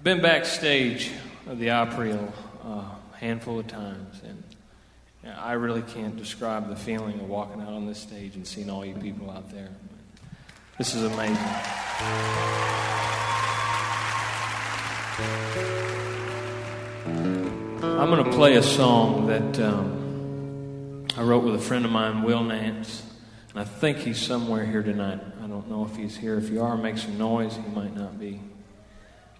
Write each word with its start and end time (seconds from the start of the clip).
I've 0.00 0.04
been 0.04 0.22
backstage 0.22 1.10
of 1.46 1.58
the 1.58 1.68
Opry 1.72 2.12
a 2.12 2.84
handful 3.16 3.58
of 3.58 3.66
times, 3.66 4.22
and 4.24 4.42
I 5.36 5.52
really 5.52 5.82
can't 5.82 6.16
describe 6.16 6.70
the 6.70 6.74
feeling 6.74 7.20
of 7.20 7.28
walking 7.28 7.60
out 7.60 7.74
on 7.74 7.84
this 7.84 7.98
stage 7.98 8.34
and 8.34 8.46
seeing 8.46 8.70
all 8.70 8.82
you 8.82 8.94
people 8.94 9.30
out 9.30 9.52
there. 9.52 9.68
This 10.78 10.94
is 10.94 11.02
amazing. 11.02 11.36
I'm 17.82 18.08
going 18.08 18.24
to 18.24 18.30
play 18.30 18.56
a 18.56 18.62
song 18.62 19.26
that 19.26 19.60
um, 19.60 21.08
I 21.14 21.22
wrote 21.24 21.44
with 21.44 21.56
a 21.56 21.62
friend 21.62 21.84
of 21.84 21.90
mine, 21.90 22.22
Will 22.22 22.42
Nance, 22.42 23.02
and 23.50 23.60
I 23.60 23.64
think 23.64 23.98
he's 23.98 24.18
somewhere 24.18 24.64
here 24.64 24.82
tonight. 24.82 25.20
I 25.44 25.46
don't 25.46 25.68
know 25.68 25.84
if 25.84 25.94
he's 25.94 26.16
here. 26.16 26.38
If 26.38 26.48
you 26.48 26.62
are, 26.62 26.78
make 26.78 26.96
some 26.96 27.18
noise. 27.18 27.54
He 27.54 27.70
might 27.74 27.94
not 27.94 28.18
be. 28.18 28.40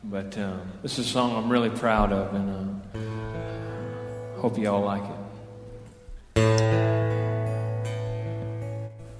But 0.02 0.36
uh, 0.38 0.56
this 0.82 0.98
is 0.98 1.06
a 1.06 1.08
song 1.10 1.36
I'm 1.36 1.52
really 1.52 1.68
proud 1.68 2.10
of, 2.10 2.32
and 2.34 2.80
uh, 2.94 4.40
hope 4.40 4.56
you 4.56 4.70
all 4.70 4.80
like 4.80 5.02
it. 5.02 5.20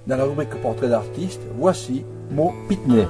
Dans 0.07 0.17
la 0.17 0.25
rubrique 0.25 0.59
portrait 0.59 0.89
d'artiste, 0.89 1.41
voici 1.55 2.03
Mo 2.31 2.51
Pitney. 2.67 3.05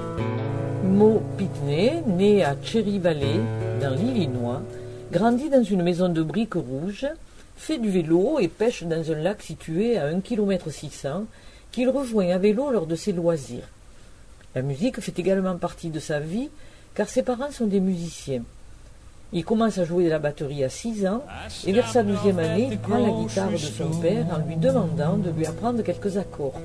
Mo 0.83 1.23
Pitney, 1.37 2.03
né 2.07 2.43
à 2.43 2.57
Cherry 2.61 2.99
Valley, 2.99 3.39
dans 3.79 3.95
l'Illinois, 3.95 4.61
grandit 5.09 5.49
dans 5.49 5.63
une 5.63 5.81
maison 5.81 6.09
de 6.09 6.21
briques 6.21 6.55
rouges, 6.55 7.07
fait 7.55 7.77
du 7.77 7.89
vélo 7.89 8.39
et 8.39 8.49
pêche 8.49 8.83
dans 8.83 9.11
un 9.11 9.15
lac 9.15 9.41
situé 9.41 9.97
à 9.97 10.07
1 10.07 10.19
km 10.19 10.69
600 10.69 11.23
qu'il 11.71 11.89
rejoint 11.89 12.31
à 12.31 12.37
vélo 12.37 12.69
lors 12.69 12.85
de 12.85 12.95
ses 12.95 13.13
loisirs. 13.13 13.69
La 14.55 14.61
musique 14.61 14.99
fait 14.99 15.17
également 15.17 15.55
partie 15.55 15.89
de 15.89 15.99
sa 16.01 16.19
vie 16.19 16.49
car 16.95 17.07
ses 17.09 17.23
parents 17.23 17.51
sont 17.51 17.67
des 17.67 17.79
musiciens. 17.79 18.43
Il 19.33 19.45
commence 19.45 19.77
à 19.77 19.85
jouer 19.85 20.05
de 20.05 20.09
la 20.09 20.19
batterie 20.19 20.63
à 20.63 20.69
6 20.69 21.07
ans 21.07 21.23
et 21.65 21.71
vers 21.71 21.87
sa 21.87 22.03
douzième 22.03 22.39
année, 22.39 22.67
il 22.71 22.77
prend 22.77 22.97
la 22.97 23.11
guitare 23.11 23.51
de 23.51 23.57
son 23.57 23.89
père 24.01 24.25
en 24.31 24.45
lui 24.45 24.57
demandant 24.57 25.17
de 25.17 25.29
lui 25.29 25.45
apprendre 25.45 25.81
quelques 25.83 26.17
accords. 26.17 26.59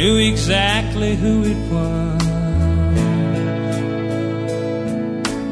Knew 0.00 0.16
exactly 0.16 1.14
who 1.14 1.44
it 1.44 1.60
was. 1.70 2.24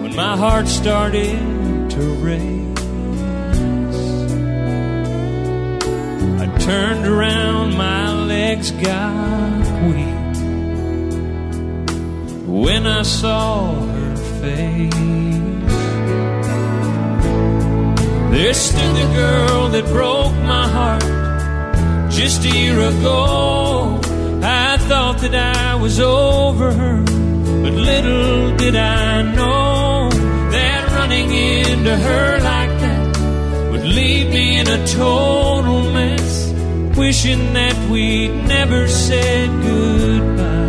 When 0.00 0.16
my 0.16 0.38
heart 0.38 0.66
started 0.68 1.38
to 1.90 2.02
race. 2.24 2.80
I 6.40 6.46
turned 6.60 7.05
around, 7.06 7.77
my 7.77 8.14
legs 8.24 8.70
got 8.70 9.66
weak 9.88 10.36
when 12.46 12.86
I 12.86 13.02
saw 13.02 13.74
her 13.74 14.16
face. 14.40 14.94
There 18.33 18.55
stood 18.55 18.94
the 18.96 19.08
girl 19.14 19.68
that 19.68 19.84
broke 19.92 20.33
my 20.36 20.66
heart 20.66 22.10
just 22.10 22.46
a 22.46 22.48
year 22.48 22.80
ago. 22.80 24.08
I 24.42 24.77
thought 24.77 25.19
that 25.19 25.34
I 25.34 25.75
was 25.75 25.98
over 25.98 26.72
her, 26.72 27.03
but 27.03 27.72
little 27.72 28.56
did 28.56 28.77
I 28.77 29.22
know 29.22 30.11
that 30.50 30.89
running 30.92 31.33
into 31.33 31.97
her 31.97 32.39
like 32.41 32.80
that 32.80 33.70
would 33.72 33.84
leave 33.84 34.30
me 34.30 34.58
in 34.61 34.68
a 34.68 34.86
total 34.86 35.90
mess, 35.90 36.52
wishing 36.96 37.52
that 37.55 37.90
we'd 37.90 38.33
never 38.46 38.86
said 38.86 39.48
goodbye. 39.62 40.68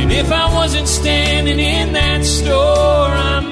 And 0.00 0.12
if 0.12 0.32
I 0.32 0.54
wasn't 0.54 0.88
standing 0.88 1.58
in 1.58 1.92
that 1.92 2.24
store, 2.24 3.08
I 3.08 3.43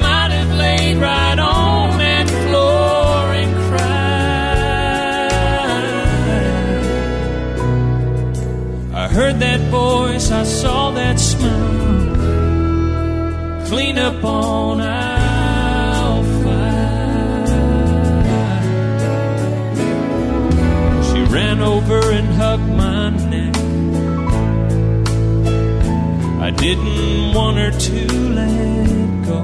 heard 9.13 9.41
that 9.41 9.61
voice, 9.71 10.31
I 10.31 10.45
saw 10.45 10.91
that 10.93 11.21
smile 11.21 11.73
clean 13.73 13.97
up 13.97 14.23
on 14.23 14.81
aisle 14.81 16.23
five. 16.43 17.49
She 21.09 21.21
ran 21.33 21.61
over 21.61 22.01
and 22.19 22.29
hugged 22.41 22.71
my 22.85 23.11
neck. 23.33 23.57
I 26.41 26.51
didn't 26.51 27.35
want 27.35 27.57
her 27.57 27.71
to 27.71 28.13
let 28.39 29.27
go. 29.31 29.41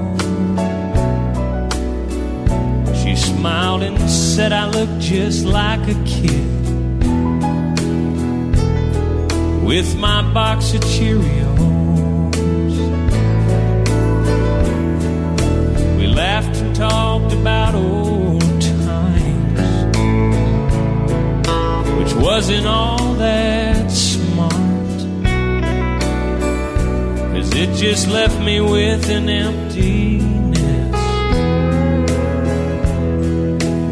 She 3.01 3.15
smiled 3.15 3.81
and 3.83 3.97
said 4.09 4.51
I 4.51 4.67
look 4.67 4.89
just 4.99 5.45
like 5.45 5.87
a 5.87 5.95
kid 6.05 6.58
with 9.69 9.95
my 9.97 10.23
box 10.33 10.73
of 10.73 10.81
Cheerios. 10.81 11.59
We 15.99 16.07
laughed 16.07 16.57
and 16.57 16.75
talked 16.75 17.33
about 17.33 17.75
old 17.75 18.41
times, 18.61 19.59
which 21.99 22.13
wasn't 22.15 22.65
all 22.65 23.13
that 23.13 23.91
smart. 23.91 24.53
Cause 27.31 27.53
it 27.53 27.71
just 27.75 28.07
left 28.09 28.39
me 28.41 28.61
with 28.61 29.07
an 29.11 29.29
emptiness 29.29 30.65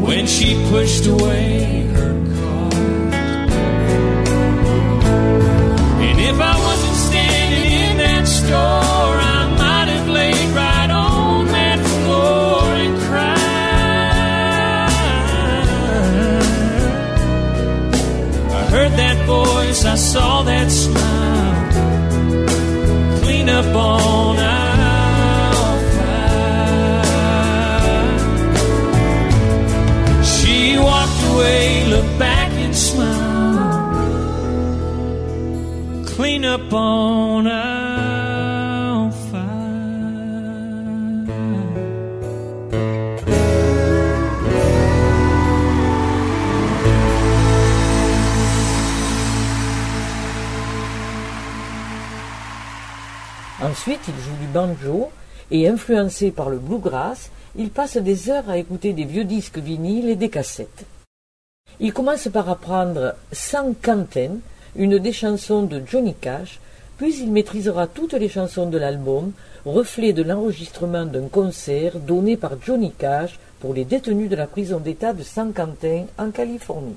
when 0.02 0.26
she 0.26 0.56
pushed 0.70 1.06
away 1.06 1.86
her 1.94 2.17
if 6.20 6.40
I 6.40 6.54
wasn't 6.66 6.96
standing 6.96 7.72
in 7.72 7.96
that 7.98 8.26
store, 8.26 8.87
Ensuite, 53.60 54.00
il 54.08 54.14
joue 54.22 54.36
du 54.40 54.46
banjo 54.52 55.10
et, 55.50 55.68
influencé 55.68 56.30
par 56.30 56.50
le 56.50 56.58
bluegrass, 56.58 57.30
il 57.56 57.70
passe 57.70 57.96
des 57.96 58.28
heures 58.28 58.50
à 58.50 58.58
écouter 58.58 58.92
des 58.92 59.04
vieux 59.04 59.24
disques 59.24 59.58
vinyles 59.58 60.10
et 60.10 60.16
des 60.16 60.28
cassettes. 60.28 60.84
Il 61.80 61.94
commence 61.94 62.28
par 62.28 62.50
apprendre 62.50 63.14
Sans 63.32 63.72
Quentin, 63.72 64.36
une 64.76 64.98
des 64.98 65.12
chansons 65.12 65.62
de 65.62 65.82
Johnny 65.84 66.14
Cash, 66.14 66.60
puis 66.98 67.16
il 67.20 67.32
maîtrisera 67.32 67.86
toutes 67.86 68.12
les 68.14 68.28
chansons 68.28 68.68
de 68.68 68.76
l'album, 68.76 69.32
reflet 69.64 70.12
de 70.12 70.22
l'enregistrement 70.22 71.06
d'un 71.06 71.28
concert 71.28 71.98
donné 71.98 72.36
par 72.36 72.52
Johnny 72.60 72.92
Cash 72.92 73.38
pour 73.60 73.72
les 73.72 73.84
détenus 73.84 74.28
de 74.28 74.36
la 74.36 74.46
prison 74.46 74.80
d'État 74.80 75.12
de 75.12 75.22
San 75.22 75.52
Quentin 75.52 76.06
en 76.18 76.30
Californie. 76.30 76.96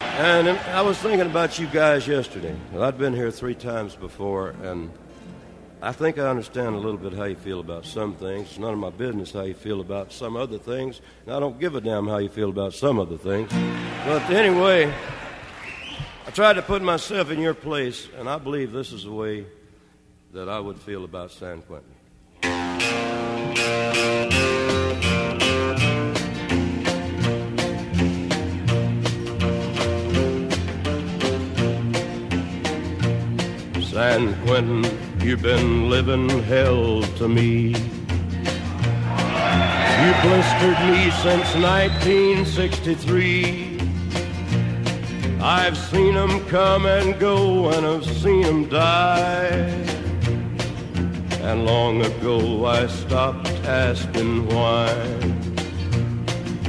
And 0.00 0.48
I 0.74 0.82
was 0.82 0.94
thinking 0.94 1.20
about 1.20 1.58
you 1.58 1.66
guys 1.72 2.08
yesterday. 2.08 2.54
I'd 2.76 2.98
been 2.98 3.14
here 3.14 3.30
three 3.30 3.54
times 3.54 3.94
before, 3.94 4.54
and 4.64 4.90
I 5.80 5.92
think 5.92 6.18
I 6.18 6.28
understand 6.28 6.74
a 6.74 6.78
little 6.78 6.98
bit 6.98 7.12
how 7.12 7.24
you 7.24 7.36
feel 7.36 7.60
about 7.60 7.84
some 7.84 8.14
things. 8.14 8.48
It's 8.48 8.58
none 8.58 8.72
of 8.72 8.80
my 8.80 8.90
business 8.90 9.32
how 9.32 9.42
you 9.42 9.54
feel 9.54 9.80
about 9.80 10.12
some 10.12 10.36
other 10.36 10.58
things. 10.58 11.00
And 11.26 11.34
I 11.36 11.38
don't 11.38 11.60
give 11.60 11.76
a 11.76 11.80
damn 11.80 12.08
how 12.08 12.18
you 12.18 12.28
feel 12.28 12.48
about 12.48 12.74
some 12.74 12.98
other 12.98 13.16
things. 13.16 13.48
But 14.04 14.28
anyway, 14.30 14.92
I 16.28 16.30
tried 16.30 16.54
to 16.56 16.62
put 16.62 16.82
myself 16.82 17.30
in 17.30 17.40
your 17.40 17.54
place, 17.54 18.06
and 18.18 18.28
I 18.28 18.36
believe 18.36 18.70
this 18.70 18.92
is 18.92 19.04
the 19.04 19.10
way 19.10 19.46
that 20.34 20.46
I 20.46 20.60
would 20.60 20.78
feel 20.78 21.04
about 21.04 21.30
San 21.30 21.62
Quentin. 21.62 21.88
San 33.82 34.34
Quentin, 34.44 34.84
you've 35.22 35.40
been 35.40 35.88
living 35.88 36.28
hell 36.42 37.00
to 37.16 37.26
me. 37.26 37.74
You 39.98 40.14
blistered 40.20 40.78
me 40.90 41.10
since 41.22 41.54
1963. 41.54 43.77
I've 45.50 45.78
seen 45.78 46.12
them 46.12 46.44
come 46.48 46.84
and 46.84 47.18
go, 47.18 47.70
and 47.70 47.86
I've 47.86 48.04
seen 48.04 48.42
them 48.42 48.68
die. 48.68 49.46
And 51.40 51.64
long 51.64 52.02
ago 52.02 52.66
I 52.66 52.86
stopped 52.86 53.48
asking 53.64 54.46
why. 54.48 54.88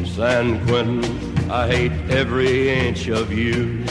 San 0.06 0.66
Quentin, 0.66 1.04
I 1.52 1.68
hate 1.68 1.92
every 2.10 2.70
inch 2.70 3.10
of 3.10 3.34
you. 3.34 3.84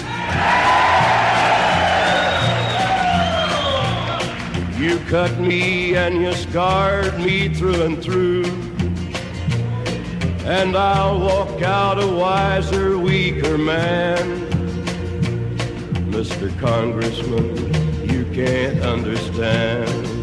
You 4.82 4.98
cut 5.10 5.38
me 5.38 5.96
and 5.96 6.22
you 6.22 6.32
scarred 6.32 7.18
me 7.18 7.54
through 7.54 7.82
and 7.82 8.02
through. 8.02 8.46
And 10.46 10.74
I'll 10.74 11.20
walk 11.20 11.60
out 11.60 12.02
a 12.02 12.06
wiser, 12.06 12.96
weaker 12.96 13.58
man. 13.58 14.47
Mr. 16.18 16.50
Congressman, 16.58 17.54
you 18.10 18.24
can't 18.34 18.80
understand. 18.80 20.17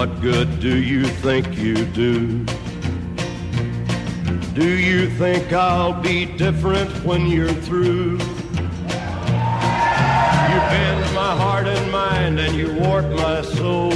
What 0.00 0.22
good 0.22 0.60
do 0.60 0.82
you 0.82 1.04
think 1.04 1.58
you 1.58 1.84
do? 1.84 2.42
Do 4.54 4.66
you 4.66 5.10
think 5.10 5.52
I'll 5.52 5.92
be 5.92 6.24
different 6.24 6.90
when 7.04 7.26
you're 7.26 7.52
through? 7.52 8.12
You 8.12 8.18
bend 10.72 11.14
my 11.14 11.36
heart 11.36 11.66
and 11.66 11.92
mind 11.92 12.40
and 12.40 12.54
you 12.54 12.72
warp 12.76 13.10
my 13.10 13.42
soul. 13.42 13.92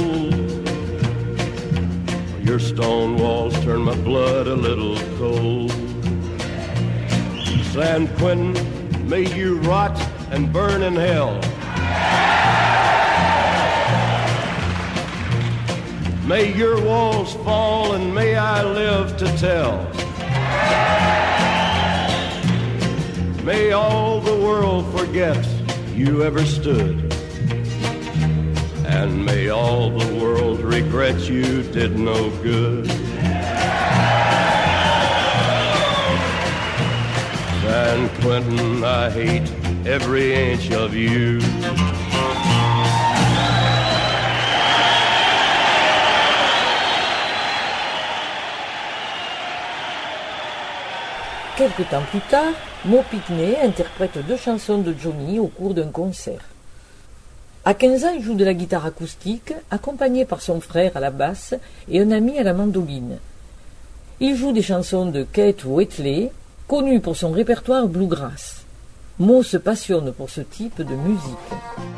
Your 2.39 2.59
stone 2.59 3.17
walls 3.17 3.59
turn 3.63 3.81
my 3.81 3.95
blood 3.95 4.45
a 4.45 4.53
little 4.53 4.99
cold. 5.17 5.71
San 7.73 8.07
Quentin, 8.19 8.53
may 9.09 9.25
you 9.35 9.57
rot 9.61 9.99
and 10.29 10.53
burn 10.53 10.83
in 10.83 10.95
hell. 10.95 11.41
May 16.27 16.51
your 16.55 16.83
walls 16.83 17.35
fall 17.45 17.93
and 17.93 18.13
may 18.13 18.35
I 18.35 18.63
live 18.63 19.15
to 19.17 19.25
tell. 19.37 19.83
May 23.43 23.73
all 23.73 24.21
the 24.21 24.35
world 24.35 24.91
forget 24.97 25.37
you 25.93 26.23
ever 26.23 26.43
stood. 26.43 27.13
And 28.87 29.23
may 29.23 29.49
all 29.49 29.91
the 29.91 30.15
world 30.15 30.61
regret 30.61 31.29
you 31.29 31.61
did 31.61 31.99
no 31.99 32.31
good. 32.41 32.87
San 37.61 38.09
Quentin, 38.21 38.83
I 38.83 39.11
hate 39.11 39.51
every 39.85 40.33
inch 40.33 40.71
of 40.71 40.95
you. 40.95 41.39
Quelque 51.57 51.83
temps 51.83 52.03
plus 52.11 52.19
tard, 52.29 52.51
Mo 52.83 53.01
Pitney 53.09 53.55
interprète 53.63 54.19
deux 54.27 54.35
chansons 54.35 54.79
de 54.79 54.93
Johnny 54.93 55.39
au 55.39 55.47
cours 55.47 55.73
d'un 55.73 55.87
concert. 55.87 56.41
À 57.63 57.73
15 57.73 58.03
ans, 58.03 58.13
il 58.13 58.21
joue 58.21 58.35
de 58.35 58.43
la 58.43 58.53
guitare 58.53 58.85
acoustique, 58.85 59.53
accompagné 59.71 60.25
par 60.25 60.41
son 60.41 60.59
frère 60.59 60.91
à 60.97 60.99
la 60.99 61.11
basse 61.11 61.55
et 61.89 62.01
un 62.01 62.11
ami 62.11 62.37
à 62.37 62.43
la 62.43 62.53
mandoline. 62.53 63.19
Il 64.19 64.35
joue 64.35 64.51
des 64.51 64.61
chansons 64.61 65.05
de 65.05 65.23
Kate 65.23 65.63
Whitley, 65.63 66.29
connue 66.67 66.99
pour 66.99 67.15
son 67.15 67.31
répertoire 67.31 67.87
bluegrass. 67.87 68.65
Mo 69.19 69.41
se 69.41 69.55
passionne 69.55 70.11
pour 70.11 70.29
ce 70.29 70.41
type 70.41 70.81
de 70.81 70.95
musique. 70.95 71.94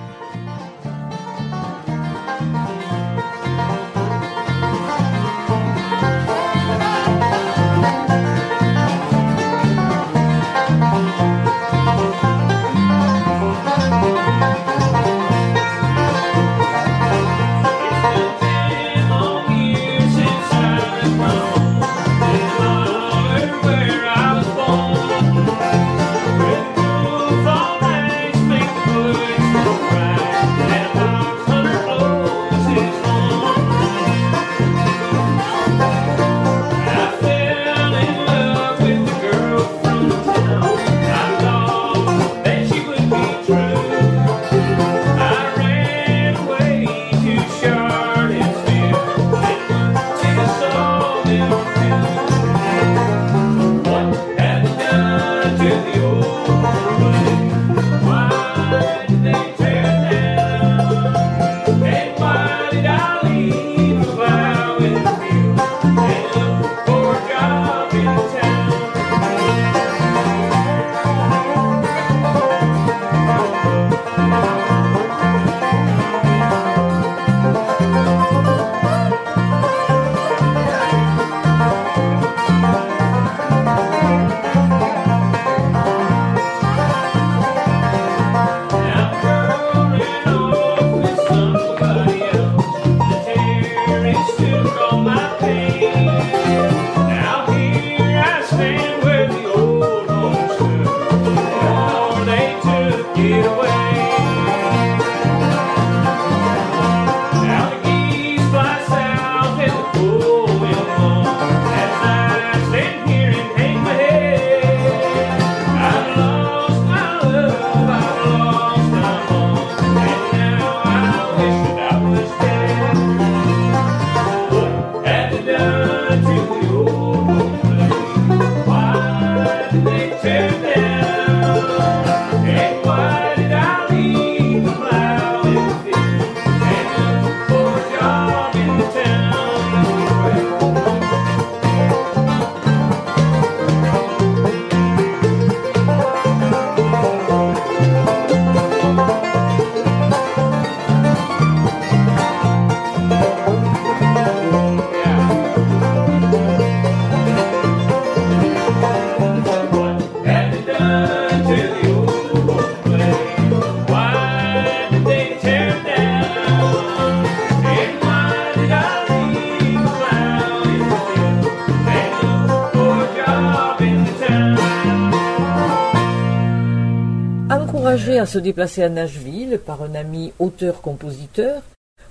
Se 178.28 178.40
déplacer 178.40 178.84
à 178.84 178.90
Nashville 178.90 179.60
par 179.66 179.82
un 179.82 179.96
ami 179.96 180.34
auteur-compositeur, 180.40 181.62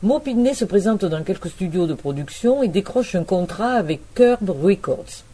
Mo 0.02 0.20
se 0.20 0.64
présente 0.64 1.04
dans 1.04 1.22
quelques 1.22 1.50
studios 1.50 1.86
de 1.86 1.94
production 1.94 2.62
et 2.62 2.68
décroche 2.68 3.14
un 3.14 3.24
contrat 3.24 3.72
avec 3.72 4.00
Curb 4.14 4.50
Records. 4.50 5.24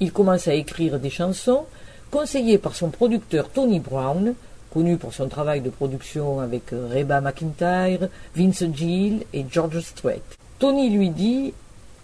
Il 0.00 0.12
commence 0.12 0.48
à 0.48 0.54
écrire 0.54 0.98
des 0.98 1.10
chansons, 1.10 1.64
conseillé 2.10 2.58
par 2.58 2.74
son 2.74 2.90
producteur 2.90 3.48
Tony 3.48 3.80
Brown, 3.80 4.34
connu 4.72 4.96
pour 4.96 5.14
son 5.14 5.28
travail 5.28 5.60
de 5.60 5.70
production 5.70 6.40
avec 6.40 6.70
Reba 6.70 7.20
McIntyre, 7.20 8.08
Vince 8.36 8.64
Gill 8.72 9.24
et 9.32 9.44
George 9.50 9.80
Strait. 9.80 10.22
Tony 10.58 10.90
lui 10.90 11.10
dit 11.10 11.52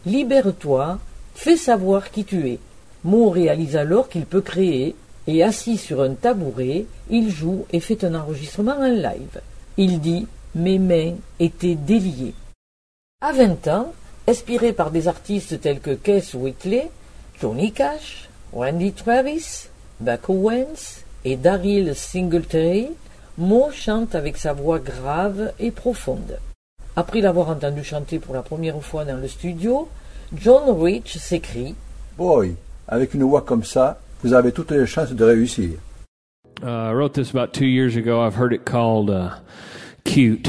Libère-toi, 0.06 0.98
fais 1.34 1.56
savoir 1.56 2.10
qui 2.10 2.24
tu 2.24 2.48
es. 2.48 2.58
Mo 3.04 3.28
réalise 3.30 3.76
alors 3.76 4.08
qu'il 4.08 4.24
peut 4.24 4.40
créer, 4.40 4.94
et 5.26 5.42
assis 5.42 5.78
sur 5.78 6.02
un 6.02 6.14
tabouret, 6.14 6.86
il 7.10 7.30
joue 7.30 7.66
et 7.72 7.80
fait 7.80 8.04
un 8.04 8.14
enregistrement 8.14 8.76
en 8.76 8.88
live. 8.88 9.40
Il 9.76 10.00
dit 10.00 10.26
Mes 10.54 10.78
mains 10.78 11.14
étaient 11.40 11.74
déliées. 11.74 12.34
À 13.20 13.32
20 13.32 13.68
ans, 13.68 13.92
inspiré 14.26 14.72
par 14.72 14.90
des 14.90 15.08
artistes 15.08 15.60
tels 15.60 15.80
que 15.80 15.94
Keith 15.94 16.34
Whitley, 16.34 16.90
Johnny 17.40 17.72
Cash, 17.72 18.28
Randy 18.52 18.92
Travis, 18.92 19.68
Buck 20.00 20.28
Owens 20.28 21.02
et 21.24 21.36
Daryl 21.36 21.94
Singletary, 21.94 22.90
Mo 23.36 23.70
chante 23.72 24.14
avec 24.14 24.36
sa 24.36 24.52
voix 24.52 24.78
grave 24.78 25.52
et 25.58 25.72
profonde. 25.72 26.38
Après 26.94 27.20
l'avoir 27.20 27.48
entendu 27.48 27.82
chanter 27.82 28.20
pour 28.20 28.34
la 28.34 28.42
première 28.42 28.80
fois 28.80 29.04
dans 29.04 29.16
le 29.16 29.26
studio, 29.26 29.88
John 30.36 30.80
Rich 30.80 31.18
s'écrie 31.18 31.74
Boy, 32.16 32.54
avec 32.86 33.14
une 33.14 33.24
voix 33.24 33.42
comme 33.42 33.64
ça, 33.64 33.98
vous 34.24 34.32
avez 34.32 34.52
toutes 34.52 34.70
les 34.70 34.86
chances 34.86 35.12
de 35.12 35.24
réussir. 35.24 35.78
Uh, 36.62 36.66
I 36.66 36.92
wrote 36.92 37.12
this 37.12 37.30
about 37.30 37.52
two 37.52 37.66
years 37.66 37.94
ago. 37.94 38.22
I've 38.22 38.34
heard 38.34 38.54
it 38.54 38.64
called 38.64 39.10
uh, 39.10 39.36
cute. 40.04 40.48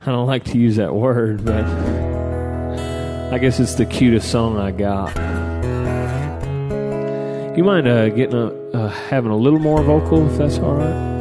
I 0.00 0.06
don't 0.06 0.26
like 0.26 0.44
to 0.44 0.58
use 0.58 0.76
that 0.76 0.94
word, 0.94 1.44
but 1.44 1.64
I 3.30 3.38
guess 3.38 3.60
it's 3.60 3.74
the 3.74 3.84
cutest 3.84 4.30
song 4.30 4.56
I 4.56 4.70
got. 4.70 5.14
You 7.58 7.64
mind 7.64 7.88
uh, 7.88 8.08
getting 8.10 8.36
a, 8.36 8.46
uh, 8.72 8.88
having 9.10 9.30
a 9.30 9.36
little 9.36 9.58
more 9.58 9.82
vocal, 9.82 10.26
if 10.30 10.38
that's 10.38 10.58
all 10.58 10.76
right? 10.76 11.15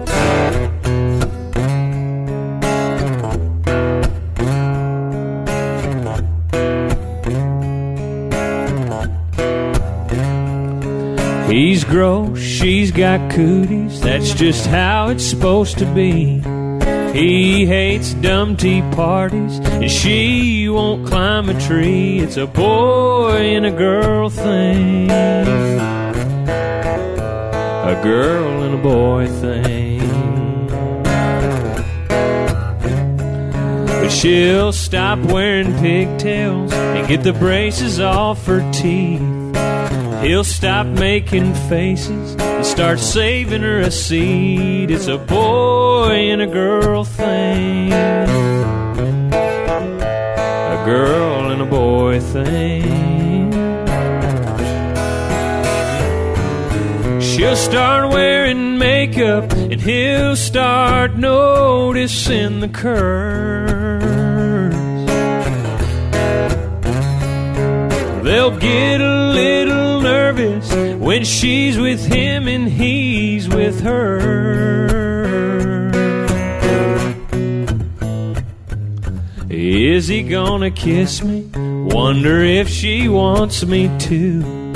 He's 11.55 11.85
gross, 11.85 12.38
she's 12.38 12.91
got 12.91 13.31
cooties, 13.31 14.01
that's 14.01 14.33
just 14.33 14.65
how 14.65 15.07
it's 15.07 15.24
supposed 15.24 15.77
to 15.77 15.85
be. 15.85 16.41
He 17.17 17.65
hates 17.65 18.13
dumb 18.15 18.57
tea 18.57 18.81
parties, 18.91 19.59
and 19.59 19.89
she 19.89 20.67
won't 20.67 21.07
climb 21.07 21.47
a 21.47 21.57
tree. 21.62 22.19
It's 22.19 22.35
a 22.35 22.45
boy 22.45 23.55
and 23.55 23.65
a 23.65 23.71
girl 23.71 24.29
thing. 24.29 25.09
A 25.09 26.12
girl 28.03 28.63
and 28.63 28.75
a 28.75 28.83
boy 28.83 29.27
thing. 29.27 30.01
But 33.88 34.09
she'll 34.09 34.74
stop 34.74 35.19
wearing 35.19 35.74
pigtails 35.79 36.74
and 36.74 37.07
get 37.07 37.24
the 37.24 37.31
braces 37.31 38.01
off 38.01 38.45
her 38.45 38.59
teeth. 38.74 39.21
He'll 40.25 40.44
stop 40.44 40.88
making 40.88 41.53
faces 41.70 42.36
and 42.39 42.65
start 42.65 43.00
saving 43.00 43.62
her 43.62 43.82
a 43.82 43.91
seat. 43.91 44.89
It's 44.89 45.05
a 45.05 45.20
boy 45.20 46.32
and 46.32 46.41
a 46.41 46.48
girl 46.48 47.03
thing. 47.03 47.94
A 47.94 48.25
girl 50.84 51.51
and 51.51 51.62
a 51.62 51.65
boy 51.65 52.20
thing. 52.20 53.51
She'll 57.22 57.55
start 57.55 58.12
wearing 58.12 58.79
makeup 58.79 59.51
and 59.51 59.79
he'll 59.79 60.36
start 60.36 61.17
noticing 61.17 62.62
the 62.62 62.70
curves. 62.70 64.15
They'll 68.24 68.58
get 68.58 69.01
a 69.01 69.32
little 69.34 69.94
nervous 70.36 70.74
when 71.00 71.24
she's 71.24 71.77
with 71.77 72.06
him 72.06 72.48
and 72.48 72.68
he's 72.68 73.48
with 73.48 73.82
her. 73.82 74.34
Is 79.50 80.08
he 80.08 80.24
gonna 80.24 80.72
kiss 80.72 81.24
me? 81.24 81.50
Wonder 81.56 82.44
if 82.44 82.68
she 82.70 83.08
wants 83.08 83.65
me 83.65 83.89
to. 84.00 84.74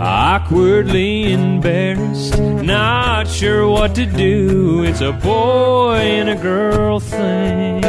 Awkwardly 0.00 1.32
embarrassed, 1.32 2.38
not 2.38 3.28
sure 3.28 3.68
what 3.68 3.94
to 3.94 4.06
do. 4.06 4.84
It's 4.84 5.00
a 5.00 5.12
boy 5.12 5.96
and 5.96 6.28
a 6.28 6.36
girl 6.36 7.00
thing. 7.00 7.84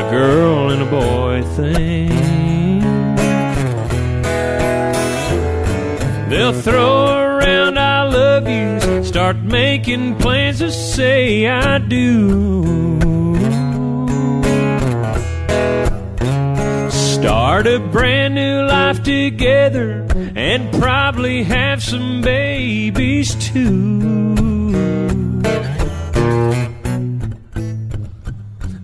A 0.00 0.08
girl 0.10 0.70
and 0.70 0.82
a 0.82 0.86
boy 0.86 1.42
thing. 1.54 2.37
They'll 6.48 6.62
throw 6.62 7.36
around 7.36 7.78
I 7.78 8.04
love 8.04 8.48
yous, 8.48 9.06
start 9.06 9.36
making 9.36 10.16
plans 10.16 10.60
to 10.60 10.72
say 10.72 11.46
I 11.46 11.76
do. 11.76 12.64
Start 16.88 17.66
a 17.66 17.78
brand 17.92 18.34
new 18.34 18.62
life 18.62 19.02
together 19.02 20.06
and 20.34 20.72
probably 20.80 21.42
have 21.42 21.82
some 21.82 22.22
babies 22.22 23.34
too. 23.34 24.62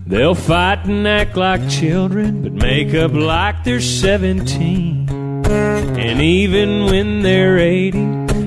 They'll 0.05 0.35
fight 0.35 0.85
and 0.85 1.07
act 1.07 1.35
like 1.35 1.67
children, 1.67 2.43
but 2.43 2.51
make 2.51 2.93
up 2.93 3.13
like 3.13 3.63
they're 3.63 3.81
17. 3.81 5.04
And 5.47 6.21
even 6.21 6.85
when 6.85 7.21
they're 7.21 7.57
80, 7.57 7.99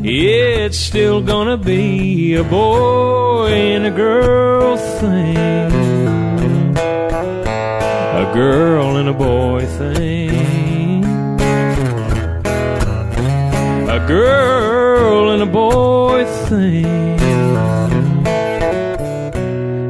it's 0.05 0.78
still 0.78 1.23
gonna 1.23 1.57
be 1.57 2.35
a 2.35 2.45
boy 2.45 3.49
and 3.50 3.87
a 3.87 3.90
girl 3.90 4.76
thing. 4.76 5.67
A 6.76 8.31
girl 8.35 8.97
and 8.97 9.09
a 9.09 9.12
boy 9.12 9.64
thing. 9.67 11.05
A 13.88 14.05
girl 14.07 15.31
and 15.31 15.43
a 15.43 15.47
boy 15.47 16.25
thing. 16.49 17.19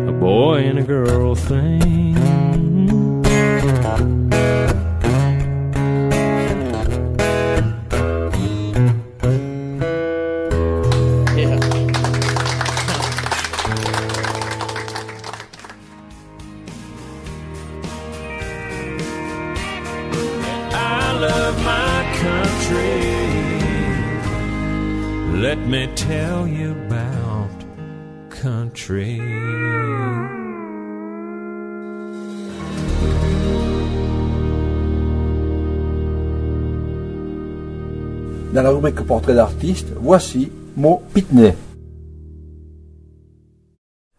A 0.08 0.12
boy 0.12 0.64
and 0.64 0.78
a 0.78 0.82
girl 0.82 1.34
thing. 1.34 1.97
Tell 26.08 26.48
you 26.48 26.70
about 26.86 27.52
country. 28.30 29.20
Dans 38.54 38.62
la 38.62 38.70
rubrique 38.70 39.02
portrait 39.02 39.34
d'artiste, 39.34 39.88
voici 39.96 40.50
Mo 40.76 41.02
Pitney. 41.12 41.52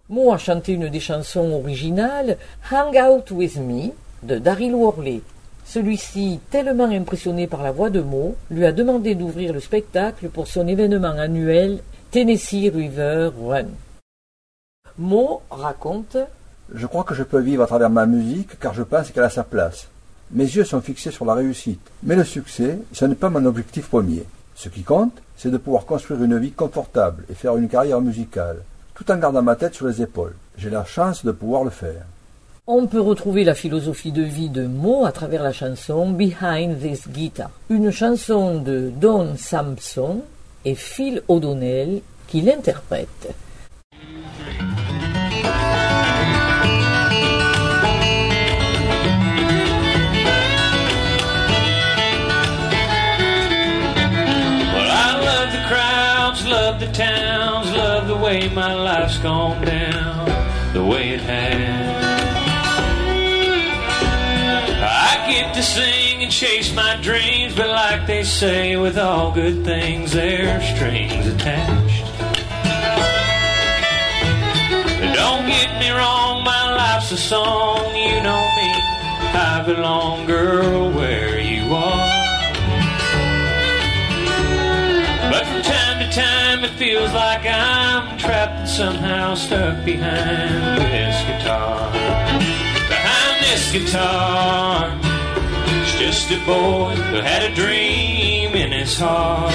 Mo 0.09 0.31
a 0.31 0.37
chanté 0.37 0.73
une 0.73 0.89
des 0.89 0.99
chansons 0.99 1.51
originales, 1.53 2.37
Hang 2.69 2.95
Out 2.95 3.31
With 3.31 3.57
Me, 3.57 3.93
de 4.21 4.37
Daryl 4.37 4.75
Worley. 4.75 5.23
Celui-ci, 5.69 6.39
tellement 6.49 6.89
impressionné 6.89 7.45
par 7.45 7.61
la 7.61 7.71
voix 7.71 7.91
de 7.91 8.01
Mo, 8.01 8.35
lui 8.49 8.65
a 8.65 8.71
demandé 8.71 9.13
d'ouvrir 9.13 9.53
le 9.53 9.59
spectacle 9.59 10.27
pour 10.29 10.47
son 10.47 10.67
événement 10.67 11.15
annuel 11.15 11.83
Tennessee 12.09 12.71
River 12.73 13.29
Run. 13.39 13.67
Mo 14.97 15.43
raconte 15.51 16.17
Je 16.73 16.87
crois 16.87 17.03
que 17.03 17.13
je 17.13 17.21
peux 17.21 17.39
vivre 17.39 17.61
à 17.61 17.67
travers 17.67 17.91
ma 17.91 18.07
musique 18.07 18.57
car 18.57 18.73
je 18.73 18.81
pense 18.81 19.11
qu'elle 19.11 19.23
a 19.23 19.29
sa 19.29 19.43
place. 19.43 19.89
Mes 20.31 20.45
yeux 20.45 20.63
sont 20.63 20.81
fixés 20.81 21.11
sur 21.11 21.25
la 21.25 21.35
réussite, 21.35 21.87
mais 22.01 22.15
le 22.15 22.23
succès, 22.23 22.79
ce 22.91 23.05
n'est 23.05 23.13
pas 23.13 23.29
mon 23.29 23.45
objectif 23.45 23.89
premier. 23.89 24.23
Ce 24.55 24.69
qui 24.69 24.81
compte, 24.81 25.21
c'est 25.37 25.51
de 25.51 25.57
pouvoir 25.57 25.85
construire 25.85 26.23
une 26.23 26.39
vie 26.39 26.51
confortable 26.51 27.25
et 27.29 27.35
faire 27.35 27.57
une 27.57 27.69
carrière 27.69 28.01
musicale, 28.01 28.63
tout 28.95 29.11
en 29.11 29.17
gardant 29.17 29.43
ma 29.43 29.55
tête 29.55 29.75
sur 29.75 29.85
les 29.85 30.01
épaules. 30.01 30.33
J'ai 30.57 30.71
la 30.71 30.83
chance 30.83 31.23
de 31.23 31.31
pouvoir 31.31 31.63
le 31.63 31.69
faire. 31.69 32.05
On 32.71 32.85
peut 32.85 33.01
retrouver 33.01 33.43
la 33.43 33.55
philosophie 33.55 34.11
de 34.11 34.21
vie 34.21 34.49
de 34.49 34.67
Mo 34.67 35.03
à 35.03 35.11
travers 35.11 35.41
la 35.41 35.51
chanson 35.51 36.11
Behind 36.11 36.79
This 36.79 37.09
Guitar, 37.09 37.49
une 37.71 37.89
chanson 37.89 38.61
de 38.61 38.91
Don 38.95 39.35
Sampson 39.37 40.21
et 40.65 40.75
Phil 40.75 41.23
O'Donnell 41.27 42.01
qui 42.27 42.43
down, 59.23 59.78
to 65.59 65.65
sing 65.65 66.23
and 66.23 66.31
chase 66.31 66.73
my 66.73 66.95
dreams, 67.01 67.53
but 67.53 67.67
like 67.67 68.07
they 68.07 68.23
say, 68.23 68.77
with 68.77 68.97
all 68.97 69.29
good 69.33 69.65
things, 69.65 70.13
there's 70.13 70.63
strings 70.73 71.27
attached. 71.27 72.05
Don't 75.19 75.45
get 75.47 75.69
me 75.81 75.89
wrong, 75.89 76.45
my 76.45 76.75
life's 76.75 77.11
a 77.11 77.17
song, 77.17 77.93
you 77.93 78.23
know 78.23 78.43
me. 78.55 78.71
I 79.35 79.61
belong, 79.65 80.27
girl, 80.27 80.93
where 80.93 81.37
you 81.41 81.63
are. 81.73 82.09
But 85.29 85.45
from 85.45 85.61
time 85.61 85.99
to 85.99 86.09
time 86.15 86.63
it 86.63 86.71
feels 86.77 87.11
like 87.11 87.45
I'm 87.45 88.17
trapped 88.17 88.59
and 88.59 88.69
somehow 88.69 89.35
stuck 89.35 89.83
behind 89.83 90.77
this 90.77 91.17
guitar. 91.27 91.91
Behind 92.87 93.43
this 93.43 93.71
guitar. 93.73 94.98
Just 95.99 96.31
a 96.31 96.37
boy 96.45 96.95
who 96.95 97.17
had 97.17 97.43
a 97.43 97.53
dream 97.53 98.55
in 98.55 98.71
his 98.71 98.97
heart. 98.97 99.51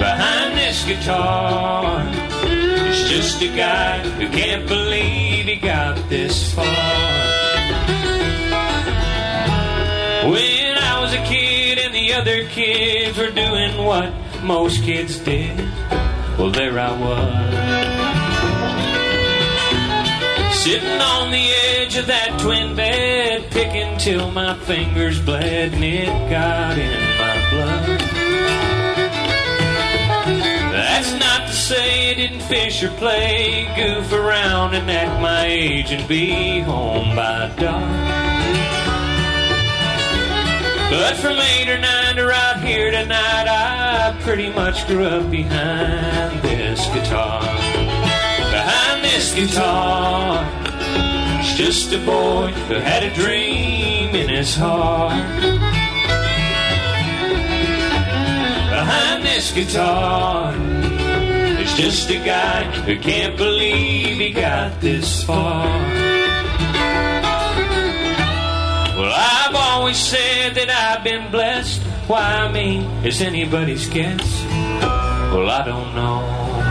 Behind 0.00 0.58
this 0.58 0.84
guitar. 0.84 2.04
It's 2.88 3.08
just 3.08 3.40
a 3.42 3.56
guy 3.56 4.00
who 4.00 4.28
can't 4.28 4.66
believe 4.66 5.46
he 5.46 5.54
got 5.54 6.08
this 6.08 6.52
far. 6.52 6.64
When 10.28 10.76
I 10.76 11.00
was 11.00 11.14
a 11.14 11.22
kid 11.22 11.78
and 11.78 11.94
the 11.94 12.12
other 12.14 12.44
kids 12.48 13.16
were 13.16 13.30
doing 13.30 13.84
what 13.84 14.12
most 14.42 14.82
kids 14.82 15.16
did, 15.20 15.56
well, 16.36 16.50
there 16.50 16.76
I 16.76 16.90
was. 16.98 17.99
Sitting 20.60 21.00
on 21.00 21.30
the 21.30 21.50
edge 21.72 21.96
of 21.96 22.06
that 22.08 22.38
twin 22.38 22.76
bed, 22.76 23.50
picking 23.50 23.96
till 23.96 24.30
my 24.30 24.52
fingers 24.58 25.18
bled 25.18 25.72
and 25.72 25.82
it 25.82 26.06
got 26.28 26.76
in 26.76 27.00
my 27.18 27.50
blood. 27.50 28.00
That's 30.70 31.12
not 31.18 31.46
to 31.46 31.54
say 31.54 32.10
I 32.10 32.14
didn't 32.14 32.42
fish 32.42 32.82
or 32.82 32.90
play, 32.90 33.72
goof 33.74 34.12
around 34.12 34.74
and 34.74 34.90
act 34.90 35.22
my 35.22 35.46
age 35.46 35.92
and 35.92 36.06
be 36.06 36.60
home 36.60 37.16
by 37.16 37.50
dark. 37.56 37.82
But 40.90 41.16
from 41.16 41.38
eight 41.38 41.70
or 41.70 41.78
nine 41.78 42.16
to 42.16 42.26
right 42.26 42.62
here 42.62 42.90
tonight, 42.90 43.46
I 43.48 44.14
pretty 44.20 44.50
much 44.52 44.86
grew 44.86 45.04
up 45.04 45.30
behind 45.30 46.42
this 46.42 46.84
guitar. 46.88 47.99
This 49.20 49.34
guitar, 49.34 50.48
it's 51.40 51.52
just 51.52 51.92
a 51.92 51.98
boy 51.98 52.52
who 52.68 52.76
had 52.76 53.02
a 53.02 53.12
dream 53.12 54.14
in 54.14 54.30
his 54.30 54.56
heart. 54.56 55.42
Behind 58.70 59.22
this 59.22 59.52
guitar, 59.52 60.54
it's 61.60 61.74
just 61.74 62.08
a 62.08 62.16
guy 62.24 62.64
who 62.86 62.98
can't 62.98 63.36
believe 63.36 64.16
he 64.16 64.30
got 64.30 64.80
this 64.80 65.22
far. 65.22 65.66
Well, 68.96 69.12
I've 69.14 69.54
always 69.54 69.98
said 69.98 70.54
that 70.54 70.70
I've 70.70 71.04
been 71.04 71.30
blessed. 71.30 71.82
Why, 72.08 72.50
me 72.50 72.86
is 73.06 73.20
anybody's 73.20 73.86
guess. 73.86 74.44
Well, 75.30 75.50
I 75.50 75.62
don't 75.66 75.94
know. 75.94 76.69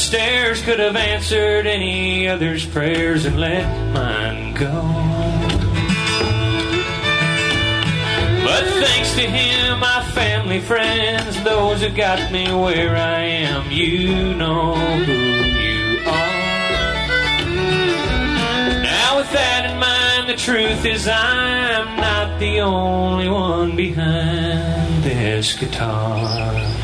Upstairs 0.00 0.62
could 0.62 0.78
have 0.78 0.96
answered 0.96 1.66
any 1.66 2.26
other's 2.26 2.64
prayers 2.64 3.26
and 3.26 3.38
let 3.38 3.66
mine 3.92 4.54
go. 4.54 4.70
But 8.42 8.64
thanks 8.80 9.14
to 9.16 9.20
him, 9.20 9.78
my 9.78 10.02
family, 10.14 10.58
friends, 10.58 11.44
those 11.44 11.82
who 11.82 11.90
got 11.90 12.32
me 12.32 12.46
where 12.50 12.96
I 12.96 13.20
am, 13.20 13.70
you 13.70 14.32
know 14.36 14.74
who 15.04 15.12
you 15.12 15.98
are. 16.06 16.40
Now, 18.82 19.18
with 19.18 19.30
that 19.32 19.68
in 19.70 19.78
mind, 19.78 20.30
the 20.30 20.36
truth 20.42 20.86
is 20.86 21.06
I'm 21.06 21.96
not 21.98 22.40
the 22.40 22.60
only 22.60 23.28
one 23.28 23.76
behind 23.76 25.04
this 25.04 25.54
guitar. 25.58 26.79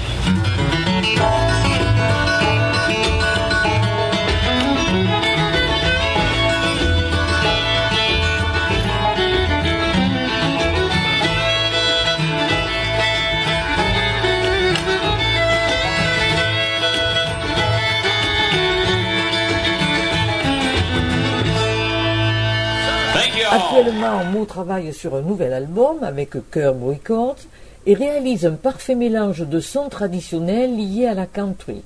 Actuellement, 23.77 24.25
Mo 24.25 24.47
travaille 24.47 24.95
sur 24.95 25.17
un 25.17 25.21
nouvel 25.21 25.53
album 25.53 26.03
avec 26.03 26.31
Curb 26.51 26.83
Records 26.83 27.37
et 27.85 27.93
réalise 27.93 28.47
un 28.47 28.55
parfait 28.55 28.95
mélange 28.95 29.47
de 29.47 29.61
sons 29.61 29.91
traditionnels 29.91 30.75
liés 30.75 31.07
à 31.07 31.13
la 31.13 31.27
country. 31.27 31.83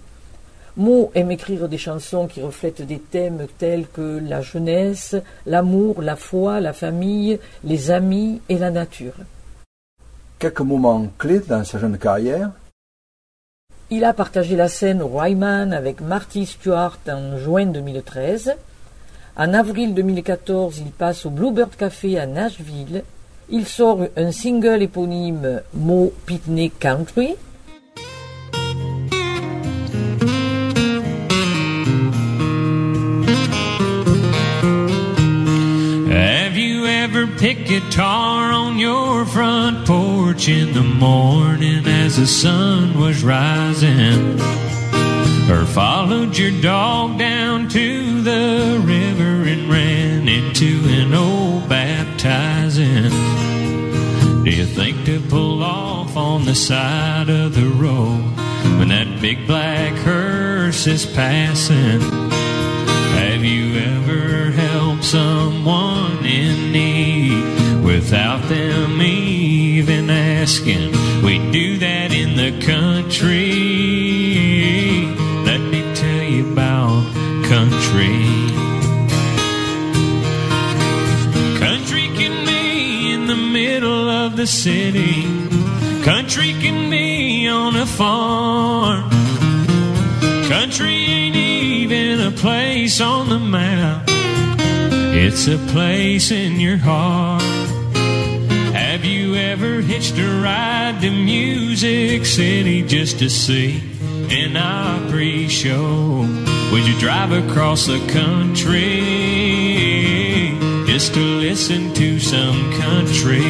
Mo 0.76 1.10
aime 1.16 1.32
écrire 1.32 1.68
des 1.68 1.78
chansons 1.78 2.28
qui 2.28 2.42
reflètent 2.42 2.86
des 2.86 3.00
thèmes 3.00 3.48
tels 3.58 3.88
que 3.88 4.20
la 4.24 4.40
jeunesse, 4.40 5.16
l'amour, 5.46 6.00
la 6.00 6.14
foi, 6.14 6.60
la 6.60 6.72
famille, 6.72 7.40
les 7.64 7.90
amis 7.90 8.40
et 8.48 8.58
la 8.58 8.70
nature. 8.70 9.14
Quelques 10.38 10.60
moments 10.60 11.08
clés 11.18 11.40
dans 11.40 11.64
sa 11.64 11.80
jeune 11.80 11.98
carrière. 11.98 12.52
Il 13.90 14.04
a 14.04 14.12
partagé 14.12 14.54
la 14.54 14.68
scène 14.68 15.02
au 15.02 15.08
Ryman 15.08 15.72
avec 15.72 16.00
Marty 16.00 16.46
Stewart 16.46 17.00
en 17.08 17.36
juin 17.36 17.66
2013. 17.66 18.54
En 19.40 19.54
avril 19.54 19.94
2014, 19.94 20.82
il 20.84 20.90
passe 20.90 21.24
au 21.24 21.30
Bluebird 21.30 21.74
Café 21.74 22.18
à 22.18 22.26
Nashville. 22.26 23.04
Il 23.48 23.66
sort 23.66 24.00
un 24.14 24.32
single 24.32 24.82
éponyme 24.82 25.62
Mo 25.72 26.12
Pitney 26.26 26.68
Country. 26.68 27.36
Have 36.10 36.58
guitar 37.64 38.52
on 38.52 38.78
your 38.78 39.24
front 39.24 39.86
porch 39.86 40.50
in 40.50 40.74
the 40.74 40.84
morning 40.98 41.86
as 41.86 42.16
the 42.18 42.26
sun 42.26 42.92
was 43.00 43.24
rising? 43.24 44.38
Or 45.50 45.66
followed 45.66 46.38
your 46.38 46.52
dog 46.62 47.18
down 47.18 47.68
to 47.70 48.22
the 48.22 48.80
river 48.84 49.48
and 49.50 49.68
ran 49.68 50.28
into 50.28 50.80
an 50.86 51.12
old 51.12 51.68
baptizing? 51.68 53.10
Do 54.44 54.50
you 54.50 54.64
think 54.64 55.04
to 55.06 55.20
pull 55.28 55.64
off 55.64 56.16
on 56.16 56.44
the 56.44 56.54
side 56.54 57.28
of 57.28 57.56
the 57.56 57.66
road 57.66 58.22
when 58.78 58.90
that 58.90 59.20
big 59.20 59.44
black 59.48 59.92
hearse 60.04 60.86
is 60.86 61.04
passing? 61.04 62.00
Have 63.18 63.42
you 63.42 63.76
ever 63.76 64.52
helped 64.52 65.02
someone 65.02 66.24
in 66.24 66.70
need 66.70 67.84
without 67.84 68.48
them 68.48 69.02
even 69.02 70.10
asking? 70.10 70.92
We 71.24 71.38
do 71.50 71.78
that 71.78 72.12
in 72.12 72.36
the 72.36 72.64
country. 72.64 73.49
The 84.40 84.46
city. 84.46 85.22
Country 86.02 86.54
can 86.62 86.88
be 86.88 87.46
on 87.46 87.76
a 87.76 87.84
farm. 87.84 89.10
Country 90.48 90.94
ain't 90.94 91.36
even 91.36 92.20
a 92.20 92.30
place 92.30 93.02
on 93.02 93.28
the 93.28 93.38
map. 93.38 94.04
It's 95.12 95.46
a 95.46 95.58
place 95.74 96.30
in 96.30 96.58
your 96.58 96.78
heart. 96.78 97.42
Have 98.72 99.04
you 99.04 99.34
ever 99.34 99.82
hitched 99.82 100.16
a 100.16 100.42
ride 100.42 101.02
to 101.02 101.10
Music 101.10 102.24
City 102.24 102.80
just 102.80 103.18
to 103.18 103.28
see 103.28 103.82
an 104.30 104.56
Opry 104.56 105.48
show? 105.48 106.26
Would 106.72 106.86
you 106.86 106.98
drive 106.98 107.32
across 107.32 107.84
the 107.84 107.98
country 108.10 109.19
just 111.00 111.14
to 111.14 111.20
listen 111.20 111.94
to 111.94 112.18
some 112.18 112.70
country? 112.72 113.40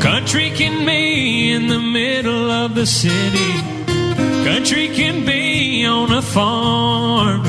Country 0.00 0.50
can 0.50 0.86
be 0.86 1.50
in 1.50 1.66
the 1.66 1.80
middle 1.80 2.48
of 2.48 2.76
the 2.76 2.86
city. 2.86 3.52
Country 4.44 4.86
can 4.94 5.26
be 5.26 5.84
on 5.84 6.12
a 6.12 6.22
farm. 6.22 7.42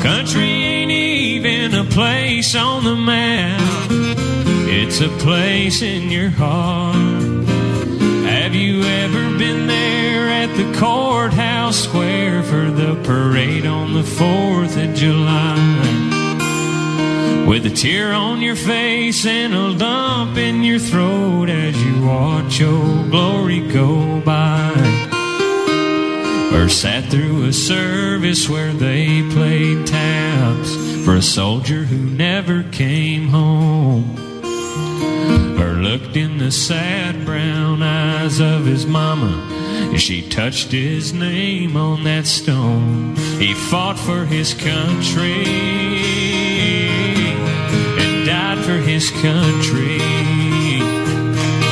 Country 0.00 0.50
ain't 0.50 0.90
even 0.90 1.74
a 1.74 1.84
place 1.84 2.54
on 2.54 2.84
the 2.84 2.96
map. 2.96 3.61
It's 4.94 5.00
a 5.00 5.08
place 5.24 5.80
in 5.80 6.10
your 6.10 6.28
heart. 6.28 7.46
Have 8.28 8.54
you 8.54 8.82
ever 8.82 9.38
been 9.38 9.66
there 9.66 10.28
at 10.28 10.54
the 10.54 10.78
courthouse 10.78 11.84
square 11.84 12.42
for 12.42 12.70
the 12.70 13.00
parade 13.02 13.64
on 13.64 13.94
the 13.94 14.02
4th 14.02 14.76
of 14.76 14.94
July? 14.94 15.56
With 17.48 17.64
a 17.64 17.70
tear 17.70 18.12
on 18.12 18.42
your 18.42 18.54
face 18.54 19.24
and 19.24 19.54
a 19.54 19.68
lump 19.68 20.36
in 20.36 20.62
your 20.62 20.78
throat 20.78 21.48
as 21.48 21.74
you 21.82 22.04
watch 22.04 22.60
Old 22.60 23.10
Glory 23.10 23.66
go 23.68 24.20
by. 24.20 24.74
Or 26.52 26.68
sat 26.68 27.10
through 27.10 27.46
a 27.46 27.52
service 27.54 28.46
where 28.46 28.74
they 28.74 29.26
played 29.30 29.86
taps 29.86 30.76
for 31.02 31.14
a 31.14 31.22
soldier 31.22 31.84
who 31.84 31.96
never 31.96 32.62
came 32.64 33.28
home. 33.28 34.21
Or 35.62 35.74
looked 35.74 36.16
in 36.16 36.38
the 36.38 36.50
sad 36.50 37.24
brown 37.24 37.82
eyes 37.84 38.40
of 38.40 38.66
his 38.66 38.84
mama 38.84 39.48
as 39.94 40.02
she 40.02 40.28
touched 40.28 40.72
his 40.72 41.12
name 41.12 41.76
on 41.76 42.02
that 42.02 42.26
stone. 42.26 43.14
He 43.38 43.54
fought 43.54 43.96
for 43.96 44.24
his 44.24 44.54
country 44.54 45.44
and 48.02 48.26
died 48.26 48.58
for 48.64 48.78
his 48.78 49.10
country. 49.10 49.98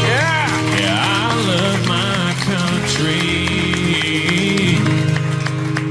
Yeah, 0.06 0.46
yeah, 0.78 1.26
I 1.26 1.34
love 1.50 1.88
my 1.88 2.32
country. 2.52 3.18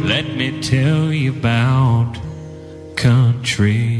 Let 0.07 0.37
me 0.37 0.61
tell 0.61 1.11
you 1.11 1.31
about 1.33 2.17
country. 2.95 3.98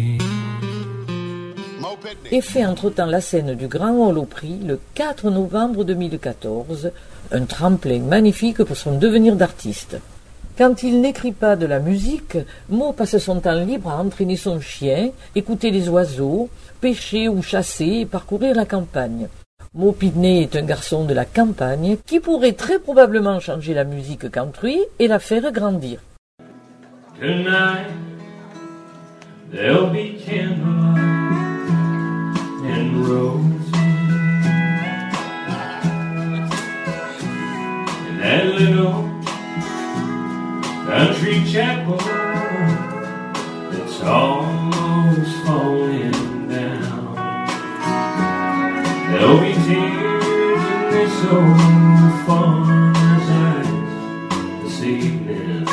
Et 2.32 2.42
fait 2.42 2.64
entre-temps 2.64 3.08
la 3.08 3.22
scène 3.22 3.56
du 3.56 3.68
Grand 3.68 3.92
Hall 3.92 4.20
au 4.20 4.26
Prix 4.26 4.60
le 4.64 4.80
4 4.94 5.32
novembre 5.32 5.84
2014, 5.84 6.92
un 7.32 7.46
tremplin 7.46 8.00
magnifique 8.02 8.64
pour 8.64 8.78
son 8.78 9.00
devenir 9.00 9.36
d'artiste. 9.36 9.98
Quand 10.56 10.84
il 10.84 11.02
n'écrit 11.02 11.32
pas 11.32 11.56
de 11.56 11.66
la 11.66 11.80
musique, 11.80 12.38
Mo 12.70 12.92
passe 12.92 13.18
son 13.18 13.40
temps 13.40 13.60
libre 13.60 13.90
à 13.90 13.98
entraîner 13.98 14.36
son 14.36 14.60
chien, 14.60 15.10
écouter 15.34 15.72
les 15.72 15.90
oiseaux, 15.90 16.50
pêcher 16.80 17.30
ou 17.30 17.42
chasser 17.42 18.02
et 18.02 18.06
parcourir 18.06 18.56
la 18.56 18.66
campagne. 18.66 19.28
Mo 19.74 19.92
Pitney 19.92 20.44
est 20.44 20.56
un 20.56 20.64
garçon 20.64 21.06
de 21.06 21.16
la 21.16 21.26
campagne 21.26 21.98
qui 22.06 22.20
pourrait 22.20 22.54
très 22.54 22.78
probablement 22.78 23.40
changer 23.40 23.74
la 23.74 23.86
musique 23.86 24.30
country 24.30 24.80
et 25.00 25.08
la 25.08 25.18
faire 25.18 25.52
grandir. 25.52 26.00
And 32.70 33.08
roses 33.08 33.68
in 38.08 38.18
that 38.20 38.46
little 38.46 39.02
country 40.86 41.44
chapel 41.46 41.98
that's 43.72 44.02
almost 44.02 45.36
falling 45.46 46.48
down. 46.48 47.16
There'll 49.12 49.40
be 49.40 49.54
tears 49.54 50.64
in 50.76 50.92
this 50.92 51.16
old 51.26 52.14
farmer's 52.26 53.30
eyes 53.48 54.64
this 54.64 54.82
evening. 54.84 55.66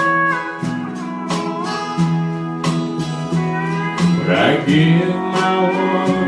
But 4.19 4.31
I 4.31 4.65
give 4.67 5.15
my 5.15 5.57
one 5.63 6.26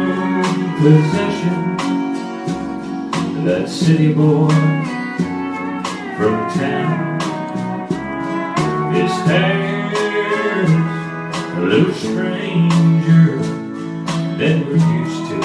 possession 0.78 1.76
that 3.44 3.68
city 3.68 4.12
boy 4.12 4.48
from 6.16 6.36
town. 6.54 7.18
His 8.94 9.12
hair's 9.26 10.70
a 11.56 11.60
little 11.62 11.94
stranger 11.94 13.38
than 14.38 14.66
we're 14.66 14.86
used 15.00 15.24
to. 15.30 15.40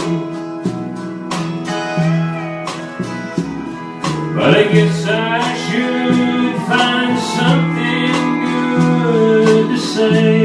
But 4.36 4.52
I 4.56 4.64
guess 4.72 5.06
I 5.08 5.42
should 5.66 6.56
find 6.70 7.14
something 7.40 8.14
good 9.02 9.66
to 9.70 9.78
say. 9.80 10.43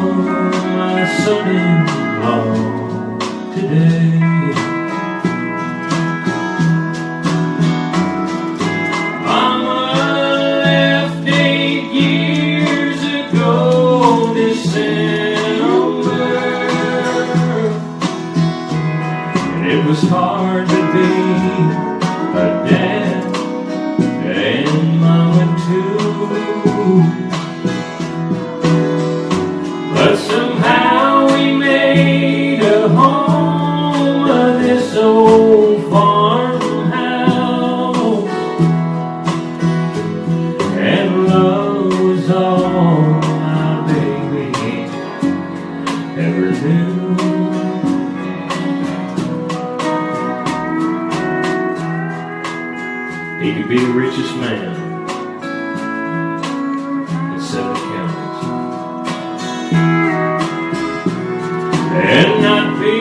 My 0.00 1.04
son-in-law 1.24 2.77
And 61.90 62.42
not 62.42 62.80
be 62.80 62.97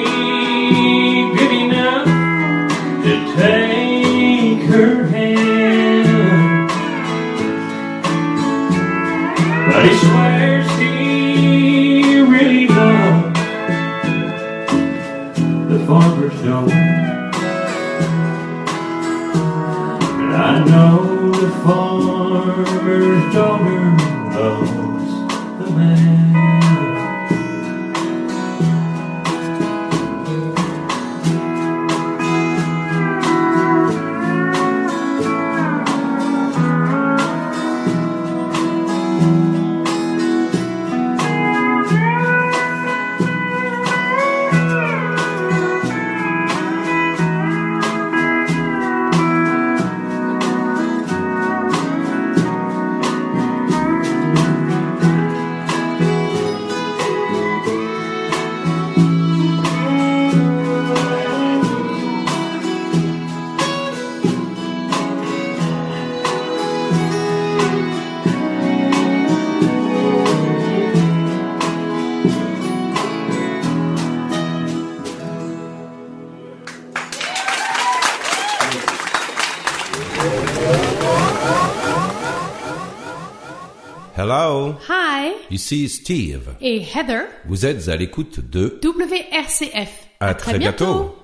ici 85.58 85.90
Steve. 85.90 86.50
et 86.62 86.84
Heather, 86.84 87.24
Vous 87.48 87.66
êtes 87.66 87.88
à 87.90 87.96
l'écoute 87.96 88.40
de 88.48 88.80
WRCF. 88.84 89.90
À 90.20 90.36
très 90.36 90.60
bientôt. 90.60 91.16